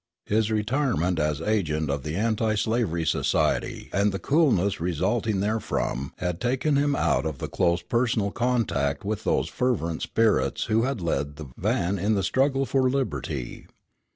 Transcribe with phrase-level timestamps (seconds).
[0.25, 6.41] His retirement as agent of the Anti slavery Society and the coolness resulting therefrom had
[6.41, 11.35] taken him out of the close personal contact with those fervent spirits who had led
[11.35, 13.67] the van in the struggle for liberty.